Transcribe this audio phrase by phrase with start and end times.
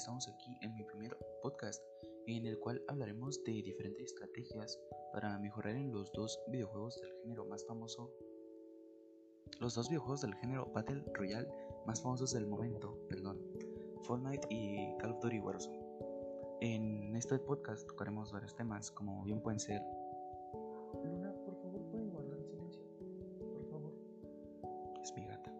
[0.00, 1.78] estamos aquí en mi primer podcast,
[2.26, 4.80] en el cual hablaremos de diferentes estrategias
[5.12, 8.10] para mejorar en los dos videojuegos del género más famoso,
[9.60, 11.48] los dos videojuegos del género Battle Royale
[11.86, 13.42] más famosos del momento, perdón,
[14.04, 15.78] Fortnite y Call of Duty Warzone.
[16.62, 19.82] En este podcast tocaremos varios temas, como bien pueden ser
[21.04, 22.82] Luna, por favor, ¿pueden guardar silencio?
[23.52, 23.92] Por favor.
[25.02, 25.52] es mi gata.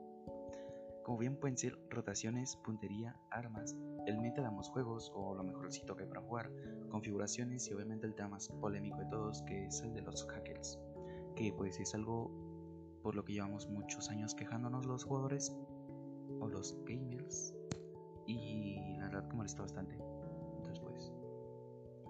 [1.04, 3.74] Como bien pueden ser rotaciones, puntería, armas,
[4.10, 6.50] el meta de ambos juegos o lo mejorcito que hay para jugar,
[6.90, 10.78] configuraciones y obviamente el tema más polémico de todos que es el de los hackers,
[11.36, 12.30] que pues es algo
[13.02, 15.56] por lo que llevamos muchos años quejándonos los jugadores
[16.40, 17.54] o los gamers
[18.26, 19.94] y la verdad que molesta bastante.
[19.94, 21.12] Entonces pues,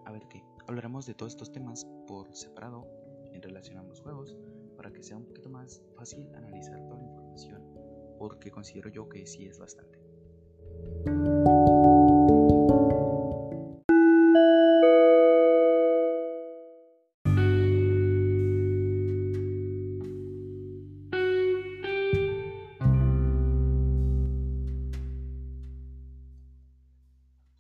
[0.05, 0.43] a ver qué.
[0.67, 2.87] Hablaremos de todos estos temas por separado
[3.33, 4.37] en relación a ambos juegos
[4.77, 7.63] para que sea un poquito más fácil analizar toda la información
[8.19, 9.99] porque considero yo que sí es bastante.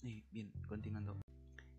[0.02, 1.20] Bien, continuando.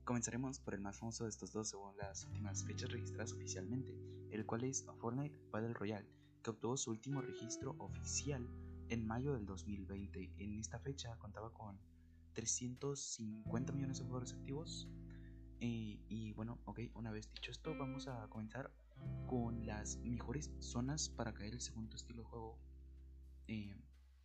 [0.04, 3.96] Comenzaremos por el más famoso de estos dos según las últimas fechas registradas oficialmente,
[4.30, 6.08] el cual es Fortnite Battle Royale,
[6.44, 8.48] que obtuvo su último registro oficial
[8.90, 10.34] en mayo del 2020.
[10.38, 11.80] En esta fecha contaba con
[12.34, 14.88] 350 millones de jugadores activos.
[15.60, 18.72] Eh, y bueno, ok, una vez dicho esto, vamos a comenzar
[19.26, 22.60] con las mejores zonas para caer el segundo estilo de juego.
[23.48, 23.76] Eh,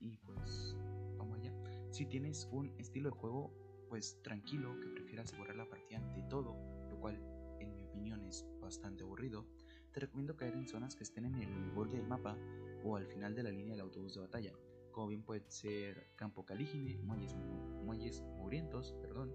[0.00, 0.77] y pues,
[1.16, 1.55] vamos allá.
[1.92, 6.56] Si tienes un estilo de juego pues tranquilo, que prefiera asegurar la partida ante todo,
[6.91, 7.20] lo cual
[7.60, 9.47] en mi opinión es bastante aburrido,
[9.92, 12.36] te recomiendo caer en zonas que estén en el borde del mapa
[12.84, 14.52] o al final de la línea del autobús de batalla,
[14.92, 19.34] como bien puede ser Campo Calígine, muelles, muelles mugrientos, perdón,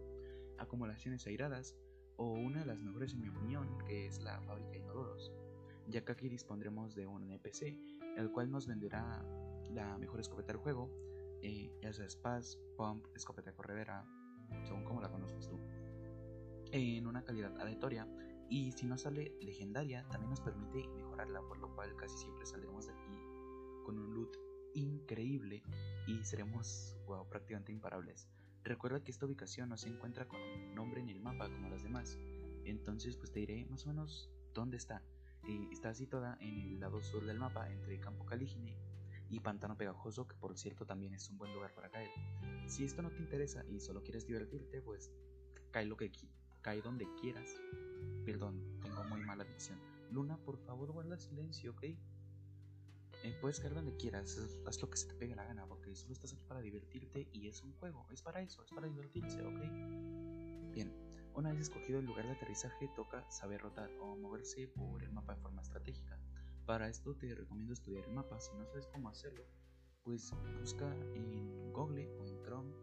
[0.57, 1.75] acumulaciones airadas
[2.17, 5.31] o una de las mejores en mi opinión, que es la fábrica de inodoros,
[5.87, 7.75] ya que aquí dispondremos de un NPC,
[8.17, 9.25] el cual nos venderá
[9.71, 10.89] la mejor escopeta del juego,
[11.41, 14.05] eh, ya sea Spaz, Pump, escopeta corredera,
[14.63, 15.59] según como la conozcas tú,
[16.71, 18.07] en una calidad aleatoria.
[18.49, 22.87] Y si no sale legendaria, también nos permite mejorarla, por lo cual casi siempre saldremos
[22.87, 23.11] de aquí
[23.85, 24.37] con un loot
[24.73, 25.63] increíble
[26.07, 28.27] y seremos wow, prácticamente imparables.
[28.63, 31.83] Recuerda que esta ubicación no se encuentra con un nombre en el mapa como las
[31.83, 32.17] demás,
[32.65, 35.01] entonces pues te diré más o menos dónde está.
[35.47, 38.75] Eh, está situada en el lado sur del mapa, entre Campo Calígine
[39.31, 42.09] y Pantano Pegajoso, que por cierto también es un buen lugar para caer.
[42.67, 45.09] Si esto no te interesa y solo quieres divertirte, pues
[45.71, 46.11] cae lo que
[46.61, 47.55] cae donde quieras.
[48.25, 49.79] Perdón, tengo muy mala dicción.
[50.11, 51.83] Luna, por favor, guarda silencio, ¿ok?
[53.23, 56.11] Eh, puedes caer donde quieras, haz lo que se te pegue la gana, porque solo
[56.11, 60.73] estás aquí para divertirte y es un juego, es para eso, es para divertirse, ¿ok?
[60.73, 60.91] Bien,
[61.35, 65.35] una vez escogido el lugar de aterrizaje, toca saber rotar o moverse por el mapa
[65.35, 66.19] de forma estratégica.
[66.65, 68.39] Para esto te recomiendo estudiar el mapa.
[68.39, 69.43] Si no sabes cómo hacerlo,
[70.03, 72.73] pues busca en Google o en Chrome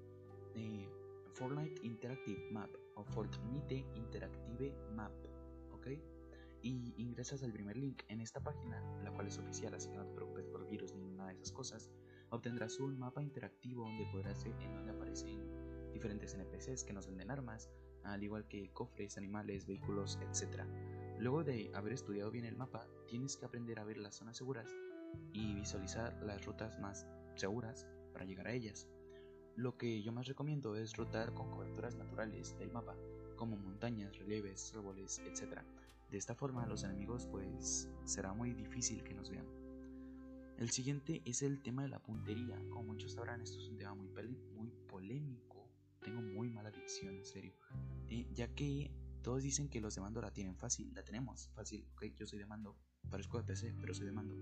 [0.55, 0.89] eh,
[1.33, 5.13] Fortnite Interactive Map o Fortnite Interactive Map,
[5.73, 5.87] ¿ok?
[6.63, 10.05] Y ingresas al primer link en esta página, la cual es oficial, así que no
[10.05, 11.91] te preocupes por virus ni nada de esas cosas.
[12.31, 15.41] Obtendrás un mapa interactivo donde podrás ver en donde aparecen
[15.93, 17.71] diferentes NPCs que nos venden armas,
[18.03, 20.65] al igual que cofres, animales, vehículos, etc.
[21.19, 24.71] Luego de haber estudiado bien el mapa, tienes que aprender a ver las zonas seguras
[25.33, 28.89] y visualizar las rutas más seguras para llegar a ellas.
[29.57, 32.95] Lo que yo más recomiendo es rotar con coberturas naturales del mapa,
[33.35, 35.63] como montañas, relieves, árboles, etc.
[36.09, 39.47] De esta forma los enemigos pues será muy difícil que nos vean.
[40.59, 42.57] El siguiente es el tema de la puntería.
[42.71, 44.09] Como muchos sabrán, esto es un tema muy,
[44.89, 45.69] polémico.
[46.01, 47.53] Tengo muy mala dicción, en serio.
[48.09, 48.91] Eh, ya que
[49.23, 52.39] todos dicen que los de mando la tienen fácil, la tenemos fácil, ok, yo soy
[52.39, 52.77] de mando,
[53.11, 54.37] parezco de PC, pero soy de mando.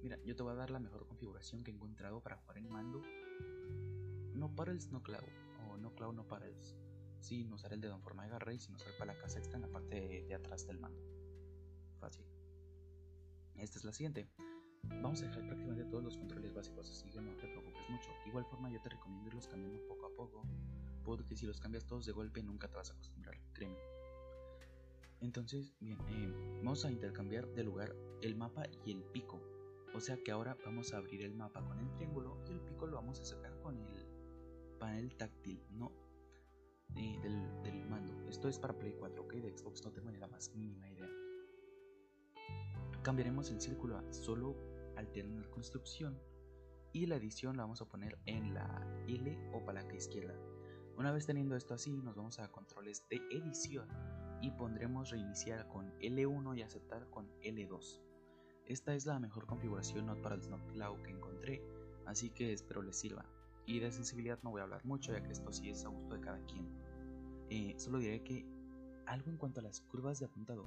[0.03, 2.69] Mira, yo te voy a dar la mejor configuración que he encontrado para jugar en
[2.69, 3.03] mando.
[4.35, 5.25] No paddles, no cloud.
[5.67, 6.77] O no cloud, no paddles.
[7.21, 9.69] Sin usar el dedo en forma de garra y sin usar palancas extra en la
[9.69, 11.03] parte de atrás del mando.
[11.99, 12.25] Fácil.
[13.57, 14.29] Esta es la siguiente.
[14.91, 18.11] Vamos a dejar prácticamente todos los controles básicos, así que no te preocupes mucho.
[18.27, 20.43] Igual forma yo te recomiendo irlos cambiando poco a poco,
[21.05, 23.79] porque si los cambias todos de golpe nunca te vas a acostumbrar, créeme.
[25.21, 29.41] Entonces, bien, eh, vamos a intercambiar de lugar el mapa y el pico.
[29.95, 32.87] O sea que ahora vamos a abrir el mapa con el triángulo y el pico
[32.87, 34.07] lo vamos a sacar con el
[34.79, 35.91] panel táctil, no
[36.95, 38.29] eh, del, del, mando.
[38.29, 41.09] Esto es para Play 4, ok, de Xbox no tengo ni la más mínima idea.
[43.03, 46.19] Cambiaremos el círculo a solo alternar construcción
[46.93, 50.35] y la edición la vamos a poner en la L o palanca izquierda.
[50.97, 53.89] Una vez teniendo esto así, nos vamos a controles de edición
[54.43, 58.01] y pondremos reiniciar con L1 y aceptar con L2.
[58.67, 61.63] Esta es la mejor configuración not para el Cloud que encontré,
[62.07, 63.25] así que espero les sirva.
[63.65, 66.15] Y de sensibilidad no voy a hablar mucho, ya que esto sí es a gusto
[66.15, 66.67] de cada quien.
[67.51, 68.45] Eh, solo diré que
[69.09, 70.67] algo en cuanto a las curvas de apuntado.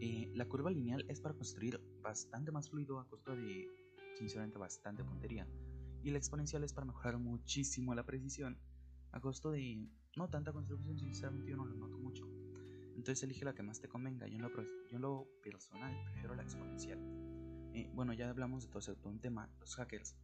[0.00, 3.68] Eh, la curva lineal es para construir bastante más fluido a costa de,
[4.16, 5.46] sinceramente, bastante puntería.
[6.02, 8.58] Y la exponencial es para mejorar muchísimo la precisión
[9.12, 9.86] a costo de
[10.16, 12.26] no tanta construcción, sinceramente yo no lo noto mucho.
[12.96, 14.26] Entonces elige la que más te convenga.
[14.26, 14.50] Yo en lo,
[14.90, 16.98] yo personal prefiero la exponencial.
[17.74, 20.14] Eh, bueno, ya hablamos de todo ese un tema, los hackers.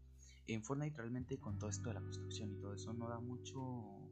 [0.47, 4.09] En Fortnite realmente con todo esto de la construcción y todo eso no da mucho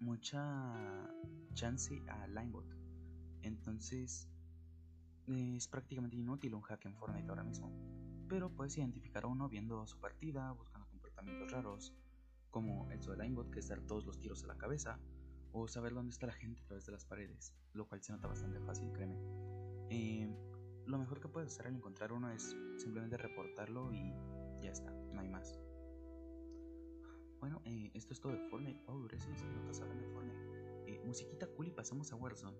[0.00, 1.08] mucha
[1.54, 2.66] chance a Linebot.
[3.42, 4.28] Entonces
[5.26, 7.72] es prácticamente inútil un hack en Fortnite ahora mismo.
[8.28, 11.94] Pero puedes identificar a uno viendo su partida, buscando comportamientos raros,
[12.50, 14.98] como el de Linebot, que es dar todos los tiros a la cabeza,
[15.52, 18.26] o saber dónde está la gente a través de las paredes, lo cual se nota
[18.26, 19.18] bastante fácil, créeme.
[19.90, 20.34] Eh,
[20.86, 24.12] lo mejor que puedes hacer al encontrar uno es simplemente reportarlo y
[24.62, 25.60] ya está, no hay más.
[27.40, 28.82] Bueno, eh, esto es todo de Fortnite.
[28.86, 30.61] Oh, gracias, no estás hablando de Fortnite.
[30.92, 32.58] Eh, musiquita cool y pasamos a Warzone.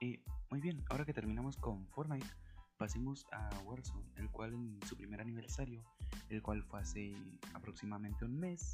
[0.00, 0.20] Eh,
[0.50, 2.26] muy bien, ahora que terminamos con Fortnite,
[2.76, 5.82] pasemos a Warzone, el cual en su primer aniversario,
[6.28, 7.14] el cual fue hace
[7.54, 8.72] aproximadamente un mes,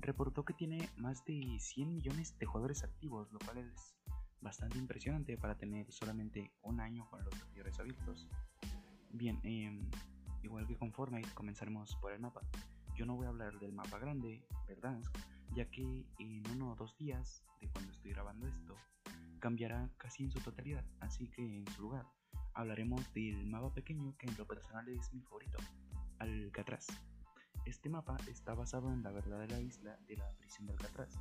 [0.00, 3.98] reportó que tiene más de 100 millones de jugadores activos, lo cual es
[4.40, 8.28] bastante impresionante para tener solamente un año con los servidores abiertos.
[9.10, 9.90] Bien, em,
[10.42, 12.42] igual que con Fortnite, comenzaremos por el mapa.
[12.94, 15.00] Yo no voy a hablar del mapa grande, ¿verdad?
[15.54, 18.76] Ya que en uno o dos días de cuando estoy grabando esto,
[19.38, 22.06] cambiará casi en su totalidad, así que en su lugar
[22.54, 25.58] hablaremos del mapa pequeño que en lo personal es mi favorito,
[26.18, 26.88] Alcatraz.
[27.64, 31.14] Este mapa está basado en la verdadera isla de la prisión de Alcatraz,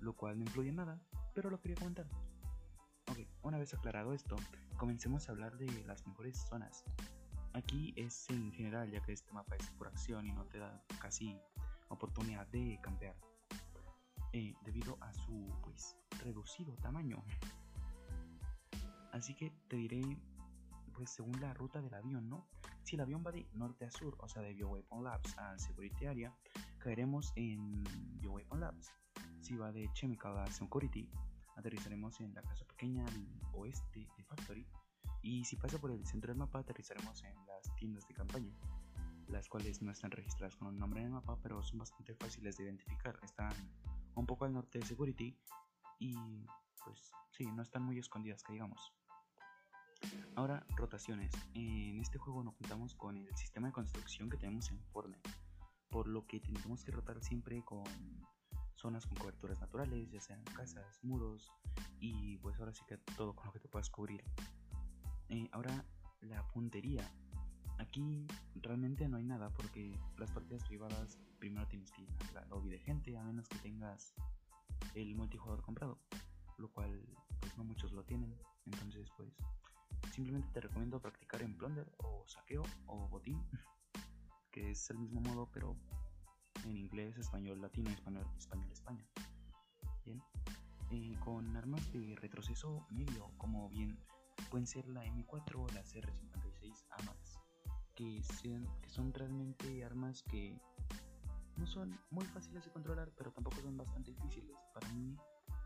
[0.00, 1.00] lo cual no influye en nada,
[1.34, 2.06] pero lo quería comentar.
[3.06, 4.36] Ok, una vez aclarado esto,
[4.78, 6.84] comencemos a hablar de las mejores zonas.
[7.52, 10.82] Aquí es en general, ya que este mapa es por acción y no te da
[11.00, 11.38] casi
[11.88, 13.14] oportunidad de campear,
[14.32, 17.22] eh, debido a su pues reducido tamaño.
[19.12, 20.02] Así que te diré,
[20.94, 22.46] pues según la ruta del avión, ¿no?
[22.82, 26.06] Si el avión va de norte a sur, o sea, de BioWeapon Labs a Security
[26.06, 26.34] Area,
[26.78, 27.84] caeremos en
[28.18, 28.90] BioWeapon Labs.
[29.40, 31.08] Si va de Chemical a Security,
[31.56, 34.66] aterrizaremos en la casa pequeña al oeste de Factory.
[35.22, 38.54] Y si pasa por el centro del mapa, aterrizaremos en las tiendas de campaña,
[39.28, 42.64] las cuales no están registradas con un nombre en mapa, pero son bastante fáciles de
[42.64, 43.18] identificar.
[43.22, 43.52] Están
[44.14, 45.36] un poco al norte de Security
[45.98, 46.14] y
[46.84, 48.92] pues sí, no están muy escondidas que digamos.
[50.36, 51.32] Ahora, rotaciones.
[51.54, 55.30] En este juego no contamos con el sistema de construcción que tenemos en Fortnite,
[55.88, 57.84] por lo que tenemos que rotar siempre con
[58.84, 61.50] zonas con coberturas naturales, ya sean casas, muros
[62.00, 64.22] y pues ahora sí que todo con lo que te puedas cubrir.
[65.30, 65.86] Eh, ahora
[66.20, 67.10] la puntería.
[67.78, 68.26] Aquí
[68.56, 72.78] realmente no hay nada porque las partidas privadas primero tienes que llenar la lobby de
[72.78, 74.12] gente a menos que tengas
[74.94, 75.98] el multijugador comprado,
[76.58, 77.02] lo cual
[77.40, 78.36] pues no muchos lo tienen.
[78.66, 79.32] Entonces pues
[80.12, 83.42] simplemente te recomiendo practicar en Plunder o Saqueo o Botín,
[84.52, 85.74] que es el mismo modo pero
[86.64, 89.06] en inglés, español, latino, español, español, España.
[90.04, 90.22] Bien.
[90.90, 93.98] Eh, con armas de retroceso medio, como bien
[94.50, 97.40] pueden ser la M4 o la CR56 AMAX,
[97.94, 98.22] que,
[98.86, 100.60] son realmente armas que
[101.56, 104.56] no son muy fáciles de controlar, pero tampoco son bastante difíciles.
[104.72, 105.16] Para mí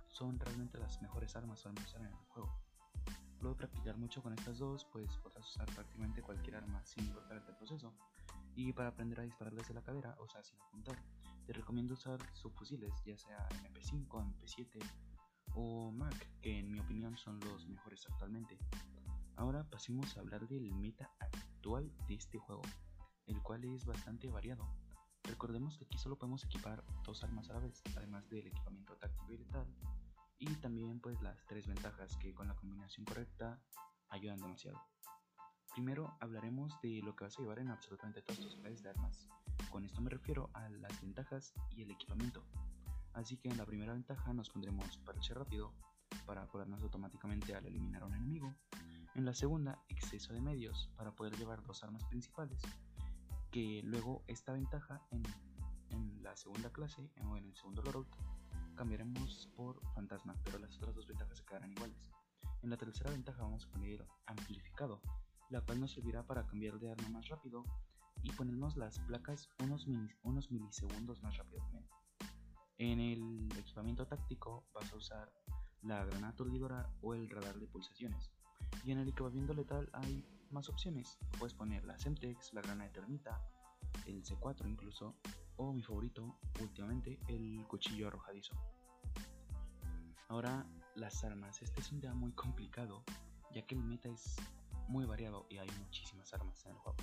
[0.09, 2.53] son realmente las mejores armas para empezar en el juego.
[3.41, 7.39] Luego de practicar mucho con estas dos, pues podrás usar prácticamente cualquier arma sin importar
[7.39, 7.93] el proceso.
[8.55, 10.97] Y para aprender a disparar desde la cadera, o sea, sin apuntar,
[11.47, 14.79] te recomiendo usar subfusiles, ya sea MP5, MP7
[15.55, 18.59] o Mac, que en mi opinión son los mejores actualmente.
[19.37, 22.63] Ahora pasemos a hablar del meta actual de este juego,
[23.27, 24.69] el cual es bastante variado.
[25.23, 29.33] Recordemos que aquí solo podemos equipar dos armas a la vez, además del equipamiento táctico
[29.33, 29.67] y letal,
[30.39, 33.61] y también pues las tres ventajas que con la combinación correcta
[34.09, 34.79] ayudan demasiado.
[35.75, 39.29] Primero hablaremos de lo que vas a llevar en absolutamente todos tus clases de armas.
[39.71, 42.43] Con esto me refiero a las ventajas y el equipamiento.
[43.13, 45.73] Así que en la primera ventaja nos pondremos parche rápido
[46.27, 48.55] para curarnos automáticamente al eliminar a un enemigo.
[49.15, 52.63] En la segunda, exceso de medios para poder llevar dos armas principales.
[53.51, 55.23] Que luego esta ventaja en,
[56.23, 58.09] la segunda clase o en el segundo loadout
[58.77, 62.11] cambiaremos por fantasma, pero las otras dos ventajas se quedarán iguales.
[62.63, 65.01] En la tercera ventaja vamos a poner amplificado,
[65.51, 67.65] la cual nos servirá para cambiar de arma más rápido
[68.23, 69.87] y ponernos las placas unos,
[70.23, 71.87] unos milisegundos más rápido también.
[72.79, 75.33] En el equipamiento táctico vas a usar
[75.83, 78.31] la granada aturdidora o el radar de pulsaciones.
[78.85, 81.19] Y en el equipamiento letal hay más opciones.
[81.39, 83.43] Puedes poner la Semtex, la granada de termita,
[84.07, 85.17] el C4 incluso,
[85.57, 88.55] o mi favorito últimamente, el cuchillo arrojadizo.
[90.29, 91.63] Ahora, las armas.
[91.63, 93.03] Este es un tema muy complicado,
[93.55, 94.37] ya que el meta es
[94.89, 96.99] muy variado y hay muchísimas armas en el juego.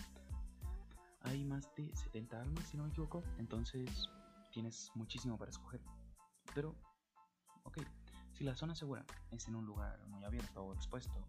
[1.22, 4.10] Hay más de 70 armas, si no me equivoco, entonces
[4.52, 5.82] tienes muchísimo para escoger.
[6.54, 6.76] Pero,
[7.64, 7.80] ok,
[8.34, 11.26] si la zona segura es en un lugar muy abierto o expuesto,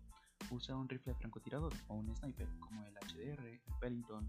[0.50, 4.28] usa un rifle francotirador o un sniper como el HDR, el Pellington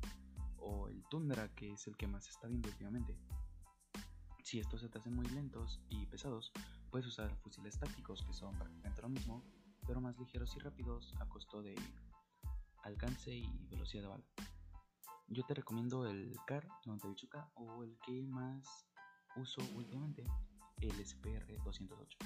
[0.58, 3.18] o el Tundra, que es el que más está viendo últimamente.
[4.44, 6.54] Si estos se te hacen muy lentos y pesados,
[6.90, 9.44] puedes usar fusiles tácticos que son prácticamente lo mismo,
[9.86, 11.76] pero más ligeros y rápidos a costo de
[12.84, 14.26] alcance y velocidad de bala.
[15.28, 18.88] Yo te recomiendo el CAR 98K o el que más
[19.36, 20.24] uso últimamente,
[20.82, 22.18] el SPR 208.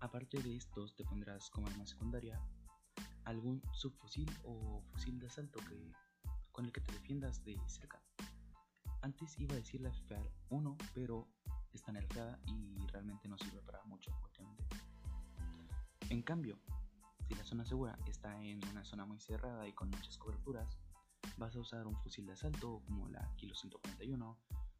[0.00, 2.40] aparte de estos, te pondrás como arma secundaria
[3.24, 5.92] algún subfusil o fusil de asalto que,
[6.50, 8.02] con el que te defiendas de cerca.
[9.00, 11.28] Antes iba a decir la FFAR 1, pero
[11.72, 14.76] está nerfeada y realmente no sirve para mucho últimamente.
[16.10, 16.58] En cambio,
[17.52, 20.78] zona segura está en una zona muy cerrada y con muchas coberturas,
[21.36, 24.38] vas a usar un fusil de asalto como la Kilo 141,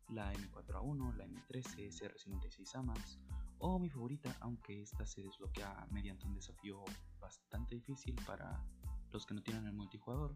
[0.08, 3.18] la M4A1, la M13, CR56 AMAX
[3.58, 6.82] o mi favorita, aunque esta se desbloquea mediante un desafío
[7.20, 8.64] bastante difícil para
[9.12, 10.34] los que no tienen el multijugador,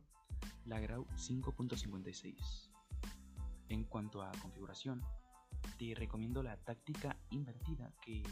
[0.66, 2.71] la Grau 5.56.
[3.71, 5.02] En cuanto a configuración,
[5.78, 8.23] te recomiendo la táctica invertida que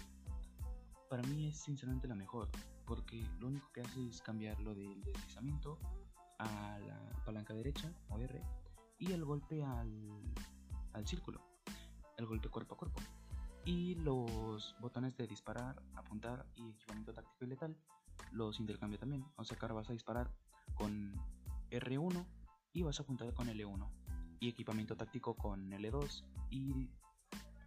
[1.15, 2.49] para mí es sinceramente la mejor,
[2.85, 5.79] porque lo único que hace es cambiar lo del deslizamiento
[6.41, 8.43] a la palanca derecha o R
[8.99, 10.21] y el golpe al,
[10.93, 11.41] al círculo,
[12.17, 13.01] el golpe cuerpo a cuerpo.
[13.65, 17.77] Y los botones de disparar, apuntar y equipamiento táctico y letal
[18.33, 19.25] los intercambia también.
[19.37, 20.33] O sea que ahora vas a disparar
[20.75, 21.15] con
[21.71, 22.27] R1
[22.73, 23.89] y vas a apuntar con L1.
[24.41, 26.91] Y equipamiento táctico con L2 y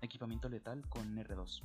[0.01, 1.61] equipamiento letal con R2.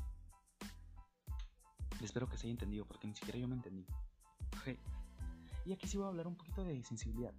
[2.03, 3.87] Espero que se haya entendido porque ni siquiera yo me entendí.
[5.65, 7.33] Y aquí sí voy a hablar un poquito de sensibilidad.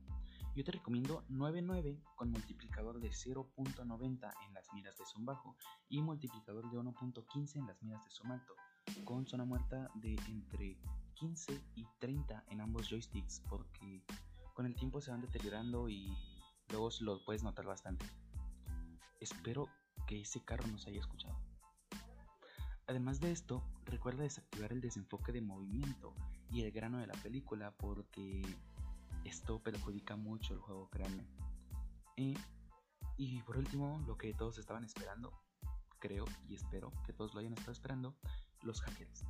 [0.56, 5.58] Yo te recomiendo 9.9 con multiplicador de 0.90 en las miras de zoom bajo
[5.90, 8.56] y multiplicador de 1.15 en las miras de zoom alto,
[9.04, 10.78] con zona muerta de entre
[11.16, 14.04] 15 y 30 en ambos joysticks, porque
[14.54, 16.16] con el tiempo se van deteriorando y
[16.70, 18.06] luego lo puedes notar bastante.
[19.20, 19.68] Espero
[20.08, 21.53] que ese carro nos haya escuchado.
[22.88, 26.14] Además de esto, recuerda desactivar el desenfoque de movimiento
[26.50, 28.42] y el grano de la película porque
[29.24, 31.26] esto perjudica mucho el juego, créanme.
[33.18, 35.32] y por último, lo que todos estaban esperando,
[36.00, 38.18] creo y espero que todos lo hayan estado esperando,
[38.62, 39.26] los hackers.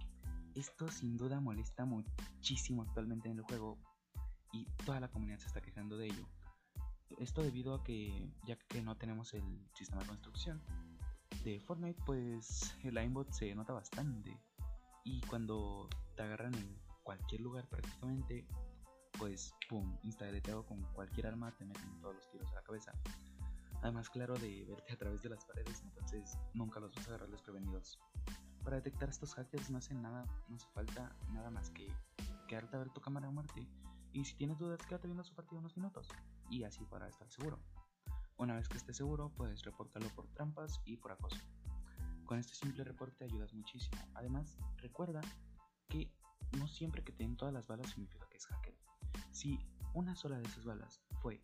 [0.55, 3.77] Esto sin duda molesta muchísimo actualmente en el juego
[4.51, 6.27] y toda la comunidad se está quejando de ello.
[7.19, 9.43] Esto debido a que ya que no tenemos el
[9.74, 10.62] sistema de construcción
[11.43, 14.39] de Fortnite, pues el aimbot se nota bastante
[15.03, 18.47] y cuando te agarran en cualquier lugar prácticamente,
[19.17, 20.25] pues pum, insta
[20.67, 22.93] con cualquier arma te meten todos los tiros a la cabeza.
[23.81, 27.29] Además, claro, de verte a través de las paredes, entonces nunca los vas a agarrar
[27.29, 28.00] desprevenidos.
[28.63, 31.88] Para detectar estos hackers no hace nada, no hace falta nada más que
[32.47, 33.67] quedarte a ver tu cámara de muerte
[34.13, 36.07] y si tienes dudas quédate viendo su partido unos minutos
[36.50, 37.59] y así para estar seguro.
[38.43, 41.39] Una vez que estés seguro puedes reportarlo por trampas y por acoso.
[42.25, 43.97] Con este simple reporte ayudas muchísimo.
[44.15, 45.21] Además, recuerda
[45.88, 46.12] que
[46.59, 48.77] no siempre que te den todas las balas significa que es hacker.
[49.31, 49.57] Si
[49.93, 51.41] una sola de esas balas fue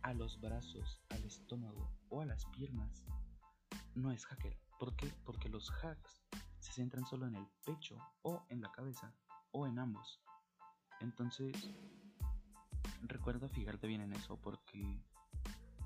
[0.00, 3.04] a los brazos, al estómago o a las piernas,
[3.94, 4.58] no es hacker.
[4.78, 5.12] ¿Por qué?
[5.26, 6.22] Porque los hacks
[6.60, 9.14] se centran solo en el pecho o en la cabeza
[9.50, 10.22] o en ambos.
[11.00, 11.74] Entonces,
[13.02, 14.98] recuerda fijarte bien en eso porque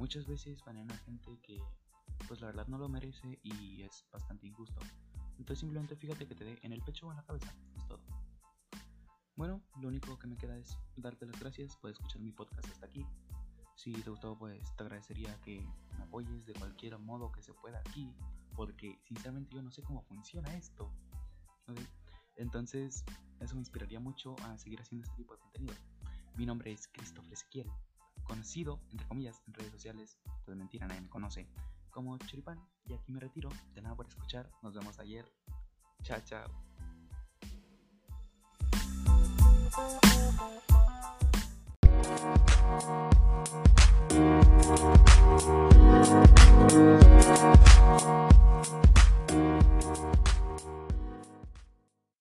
[0.03, 1.63] muchas veces van a gente que
[2.27, 4.81] pues la verdad no lo merece y es bastante injusto.
[5.39, 8.03] Entonces simplemente fíjate que te dé en el pecho o en la cabeza, es todo.
[9.37, 12.87] Bueno, lo único que me queda es darte las gracias por escuchar mi podcast hasta
[12.87, 13.07] aquí.
[13.77, 15.65] Si te gustó, pues te agradecería que
[15.97, 18.13] me apoyes de cualquier modo que se pueda aquí,
[18.57, 20.93] porque sinceramente yo no sé cómo funciona esto.
[22.35, 23.05] Entonces,
[23.39, 25.75] eso me inspiraría mucho a seguir haciendo este tipo de contenido.
[26.35, 27.71] Mi nombre es Christopher Ezequiel,
[28.23, 31.49] conocido, entre comillas, en redes sociales, pues mentira, nadie me conoce,
[31.91, 32.61] como Choripán.
[32.85, 35.25] Y aquí me retiro, de nada por escuchar, nos vemos ayer.
[36.03, 36.51] Chao, chao.